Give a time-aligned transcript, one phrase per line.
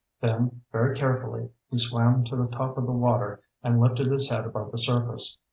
[0.19, 4.47] Then, very carefully, he swam to the top of the water and lifted his head
[4.47, 5.37] above the surface.